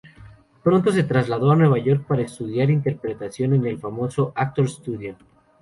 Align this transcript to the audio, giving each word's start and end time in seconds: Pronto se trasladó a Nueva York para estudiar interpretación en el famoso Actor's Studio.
Pronto 0.63 0.91
se 0.91 1.03
trasladó 1.03 1.51
a 1.51 1.55
Nueva 1.55 1.77
York 1.77 2.07
para 2.07 2.23
estudiar 2.23 2.71
interpretación 2.71 3.53
en 3.53 3.67
el 3.67 3.77
famoso 3.77 4.31
Actor's 4.35 4.73
Studio. 4.77 5.15